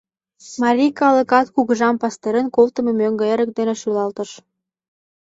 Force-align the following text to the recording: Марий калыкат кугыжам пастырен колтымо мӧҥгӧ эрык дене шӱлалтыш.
Марий 0.61 0.91
калыкат 0.99 1.47
кугыжам 1.55 1.95
пастырен 2.01 2.47
колтымо 2.55 2.91
мӧҥгӧ 2.99 3.25
эрык 3.33 3.49
дене 3.57 3.73
шӱлалтыш. 3.81 4.31